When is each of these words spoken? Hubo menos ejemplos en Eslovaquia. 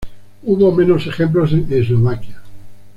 Hubo 0.41 0.71
menos 0.71 1.05
ejemplos 1.05 1.51
en 1.53 1.67
Eslovaquia. 1.71 2.41